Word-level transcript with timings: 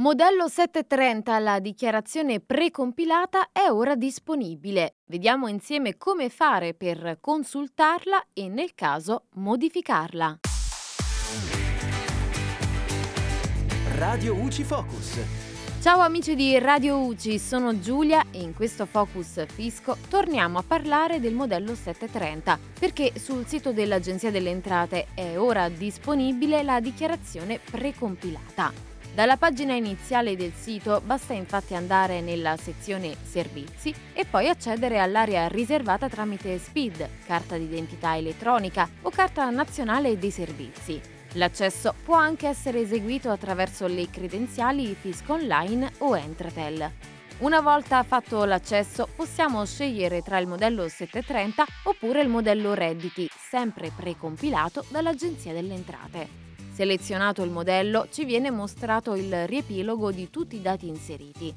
Modello 0.00 0.48
730, 0.48 1.38
la 1.40 1.58
dichiarazione 1.58 2.40
precompilata 2.40 3.50
è 3.52 3.68
ora 3.70 3.96
disponibile. 3.96 4.94
Vediamo 5.04 5.46
insieme 5.46 5.98
come 5.98 6.30
fare 6.30 6.72
per 6.72 7.18
consultarla 7.20 8.28
e 8.32 8.48
nel 8.48 8.74
caso 8.74 9.24
modificarla. 9.34 10.38
Radio 13.96 14.36
UCI 14.36 14.64
Focus. 14.64 15.18
Ciao 15.82 16.00
amici 16.00 16.34
di 16.34 16.58
Radio 16.58 16.96
UCI, 17.04 17.38
sono 17.38 17.78
Giulia 17.78 18.24
e 18.30 18.40
in 18.40 18.54
questo 18.54 18.86
Focus 18.86 19.44
Fisco 19.48 19.98
torniamo 20.08 20.56
a 20.56 20.64
parlare 20.66 21.20
del 21.20 21.34
modello 21.34 21.74
730 21.74 22.58
perché 22.78 23.12
sul 23.18 23.44
sito 23.46 23.72
dell'Agenzia 23.72 24.30
delle 24.30 24.48
Entrate 24.48 25.08
è 25.12 25.38
ora 25.38 25.68
disponibile 25.68 26.62
la 26.62 26.80
dichiarazione 26.80 27.60
precompilata. 27.70 28.89
Dalla 29.12 29.36
pagina 29.36 29.74
iniziale 29.74 30.36
del 30.36 30.52
sito 30.54 31.02
basta 31.04 31.32
infatti 31.32 31.74
andare 31.74 32.20
nella 32.20 32.56
sezione 32.56 33.16
Servizi 33.22 33.92
e 34.12 34.24
poi 34.24 34.48
accedere 34.48 35.00
all'area 35.00 35.48
riservata 35.48 36.08
tramite 36.08 36.56
SPID, 36.58 37.08
carta 37.26 37.58
d'identità 37.58 38.16
elettronica 38.16 38.88
o 39.02 39.10
carta 39.10 39.50
nazionale 39.50 40.16
dei 40.16 40.30
servizi. 40.30 41.00
L'accesso 41.34 41.94
può 42.04 42.14
anche 42.14 42.46
essere 42.46 42.80
eseguito 42.80 43.30
attraverso 43.30 43.88
le 43.88 44.08
credenziali 44.10 44.94
Fisco 44.98 45.32
Online 45.32 45.90
o 45.98 46.16
Entratel. 46.16 46.90
Una 47.38 47.60
volta 47.60 48.02
fatto 48.04 48.44
l'accesso 48.44 49.08
possiamo 49.16 49.64
scegliere 49.64 50.22
tra 50.22 50.38
il 50.38 50.46
modello 50.46 50.88
730 50.88 51.64
oppure 51.84 52.20
il 52.22 52.28
modello 52.28 52.74
redditi, 52.74 53.28
sempre 53.34 53.90
precompilato 53.94 54.84
dall'Agenzia 54.88 55.52
delle 55.52 55.74
Entrate. 55.74 56.49
Selezionato 56.80 57.42
il 57.42 57.50
modello 57.50 58.06
ci 58.10 58.24
viene 58.24 58.50
mostrato 58.50 59.14
il 59.14 59.46
riepilogo 59.46 60.10
di 60.10 60.30
tutti 60.30 60.56
i 60.56 60.62
dati 60.62 60.88
inseriti. 60.88 61.54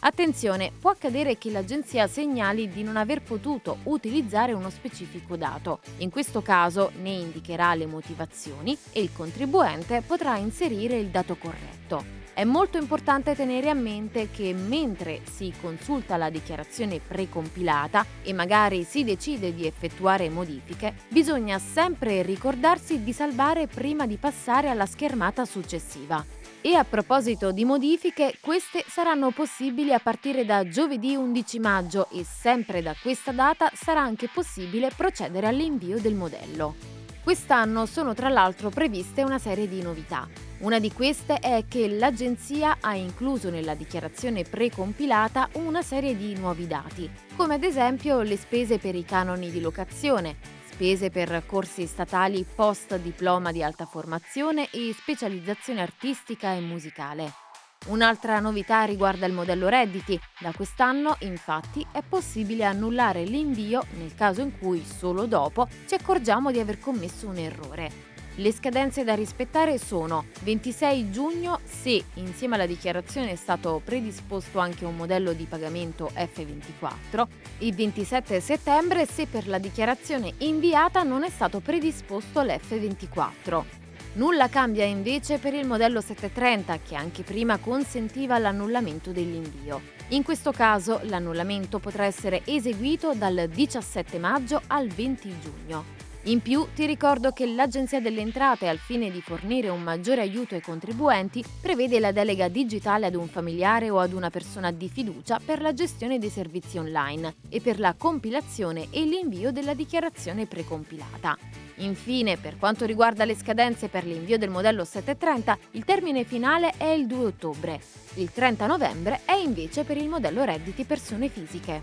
Attenzione, 0.00 0.70
può 0.78 0.90
accadere 0.90 1.38
che 1.38 1.50
l'agenzia 1.50 2.06
segnali 2.06 2.68
di 2.68 2.82
non 2.82 2.98
aver 2.98 3.22
potuto 3.22 3.78
utilizzare 3.84 4.52
uno 4.52 4.68
specifico 4.68 5.34
dato. 5.38 5.80
In 6.00 6.10
questo 6.10 6.42
caso 6.42 6.90
ne 7.00 7.12
indicherà 7.12 7.74
le 7.74 7.86
motivazioni 7.86 8.76
e 8.92 9.00
il 9.00 9.14
contribuente 9.14 10.02
potrà 10.02 10.36
inserire 10.36 10.98
il 10.98 11.06
dato 11.06 11.36
corretto. 11.36 12.15
È 12.36 12.44
molto 12.44 12.76
importante 12.76 13.34
tenere 13.34 13.70
a 13.70 13.74
mente 13.74 14.28
che 14.30 14.52
mentre 14.52 15.22
si 15.24 15.54
consulta 15.58 16.18
la 16.18 16.28
dichiarazione 16.28 17.00
precompilata 17.00 18.04
e 18.22 18.34
magari 18.34 18.84
si 18.84 19.04
decide 19.04 19.54
di 19.54 19.66
effettuare 19.66 20.28
modifiche, 20.28 20.96
bisogna 21.08 21.58
sempre 21.58 22.20
ricordarsi 22.20 23.02
di 23.02 23.14
salvare 23.14 23.68
prima 23.68 24.06
di 24.06 24.18
passare 24.18 24.68
alla 24.68 24.84
schermata 24.84 25.46
successiva. 25.46 26.22
E 26.60 26.74
a 26.74 26.84
proposito 26.84 27.52
di 27.52 27.64
modifiche, 27.64 28.36
queste 28.42 28.84
saranno 28.86 29.30
possibili 29.30 29.94
a 29.94 29.98
partire 29.98 30.44
da 30.44 30.68
giovedì 30.68 31.16
11 31.16 31.58
maggio 31.58 32.10
e 32.10 32.22
sempre 32.22 32.82
da 32.82 32.94
questa 33.00 33.32
data 33.32 33.70
sarà 33.72 34.02
anche 34.02 34.28
possibile 34.28 34.90
procedere 34.94 35.46
all'invio 35.46 35.98
del 35.98 36.14
modello. 36.14 36.95
Quest'anno 37.26 37.86
sono 37.86 38.14
tra 38.14 38.28
l'altro 38.28 38.70
previste 38.70 39.24
una 39.24 39.40
serie 39.40 39.66
di 39.66 39.82
novità. 39.82 40.28
Una 40.58 40.78
di 40.78 40.92
queste 40.92 41.40
è 41.40 41.64
che 41.66 41.88
l'agenzia 41.88 42.76
ha 42.80 42.94
incluso 42.94 43.50
nella 43.50 43.74
dichiarazione 43.74 44.44
precompilata 44.44 45.48
una 45.54 45.82
serie 45.82 46.16
di 46.16 46.38
nuovi 46.38 46.68
dati, 46.68 47.10
come 47.34 47.54
ad 47.54 47.64
esempio 47.64 48.20
le 48.20 48.36
spese 48.36 48.78
per 48.78 48.94
i 48.94 49.04
canoni 49.04 49.50
di 49.50 49.60
locazione, 49.60 50.36
spese 50.70 51.10
per 51.10 51.42
corsi 51.46 51.86
statali 51.86 52.46
post 52.54 52.96
diploma 52.96 53.50
di 53.50 53.60
alta 53.60 53.86
formazione 53.86 54.70
e 54.70 54.94
specializzazione 54.96 55.82
artistica 55.82 56.52
e 56.52 56.60
musicale. 56.60 57.45
Un'altra 57.86 58.40
novità 58.40 58.82
riguarda 58.82 59.26
il 59.26 59.32
modello 59.32 59.68
redditi. 59.68 60.18
Da 60.40 60.52
quest'anno, 60.52 61.16
infatti, 61.20 61.86
è 61.92 62.02
possibile 62.06 62.64
annullare 62.64 63.22
l'invio 63.22 63.84
nel 63.98 64.12
caso 64.14 64.40
in 64.40 64.58
cui 64.58 64.84
solo 64.84 65.26
dopo 65.26 65.68
ci 65.86 65.94
accorgiamo 65.94 66.50
di 66.50 66.58
aver 66.58 66.80
commesso 66.80 67.28
un 67.28 67.36
errore. 67.36 68.14
Le 68.38 68.52
scadenze 68.52 69.02
da 69.02 69.14
rispettare 69.14 69.78
sono 69.78 70.26
26 70.42 71.10
giugno 71.10 71.60
se 71.64 72.04
insieme 72.14 72.56
alla 72.56 72.66
dichiarazione 72.66 73.30
è 73.30 73.36
stato 73.36 73.80
predisposto 73.82 74.58
anche 74.58 74.84
un 74.84 74.94
modello 74.94 75.32
di 75.32 75.44
pagamento 75.44 76.10
F24 76.12 77.26
e 77.58 77.72
27 77.72 78.40
settembre 78.40 79.06
se 79.06 79.26
per 79.26 79.48
la 79.48 79.58
dichiarazione 79.58 80.34
inviata 80.38 81.02
non 81.02 81.24
è 81.24 81.30
stato 81.30 81.60
predisposto 81.60 82.42
l'F24. 82.42 83.85
Nulla 84.16 84.48
cambia 84.48 84.84
invece 84.84 85.36
per 85.36 85.52
il 85.52 85.66
modello 85.66 86.00
730 86.00 86.78
che 86.78 86.94
anche 86.94 87.22
prima 87.22 87.58
consentiva 87.58 88.38
l'annullamento 88.38 89.10
dell'invio. 89.10 89.82
In 90.08 90.22
questo 90.22 90.52
caso 90.52 91.00
l'annullamento 91.02 91.78
potrà 91.80 92.06
essere 92.06 92.40
eseguito 92.46 93.12
dal 93.12 93.46
17 93.52 94.18
maggio 94.18 94.62
al 94.68 94.88
20 94.88 95.34
giugno. 95.38 95.84
In 96.24 96.40
più 96.40 96.66
ti 96.74 96.86
ricordo 96.86 97.32
che 97.32 97.46
l'Agenzia 97.46 98.00
delle 98.00 98.22
Entrate, 98.22 98.68
al 98.68 98.78
fine 98.78 99.10
di 99.10 99.20
fornire 99.20 99.68
un 99.68 99.82
maggiore 99.82 100.22
aiuto 100.22 100.54
ai 100.54 100.62
contribuenti, 100.62 101.44
prevede 101.60 102.00
la 102.00 102.10
delega 102.10 102.48
digitale 102.48 103.04
ad 103.04 103.14
un 103.14 103.28
familiare 103.28 103.90
o 103.90 103.98
ad 103.98 104.14
una 104.14 104.30
persona 104.30 104.70
di 104.70 104.88
fiducia 104.88 105.38
per 105.44 105.60
la 105.60 105.74
gestione 105.74 106.18
dei 106.18 106.30
servizi 106.30 106.78
online 106.78 107.34
e 107.50 107.60
per 107.60 107.78
la 107.78 107.94
compilazione 107.96 108.88
e 108.90 109.04
l'invio 109.04 109.52
della 109.52 109.74
dichiarazione 109.74 110.46
precompilata. 110.46 111.65
Infine, 111.76 112.36
per 112.38 112.56
quanto 112.58 112.86
riguarda 112.86 113.24
le 113.24 113.36
scadenze 113.36 113.88
per 113.88 114.04
l'invio 114.04 114.38
del 114.38 114.48
modello 114.48 114.84
730, 114.84 115.58
il 115.72 115.84
termine 115.84 116.24
finale 116.24 116.72
è 116.76 116.86
il 116.86 117.06
2 117.06 117.26
ottobre. 117.26 117.80
Il 118.14 118.32
30 118.32 118.66
novembre 118.66 119.20
è 119.24 119.34
invece 119.34 119.84
per 119.84 119.96
il 119.96 120.08
modello 120.08 120.44
redditi 120.44 120.84
persone 120.84 121.28
fisiche. 121.28 121.82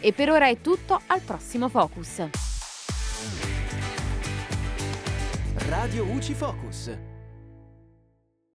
E 0.00 0.12
per 0.12 0.30
ora 0.30 0.48
è 0.48 0.60
tutto, 0.60 1.00
al 1.06 1.20
prossimo 1.20 1.68
Focus. 1.68 2.28
Radio 5.68 6.04
UCI 6.04 6.34
Focus. 6.34 7.11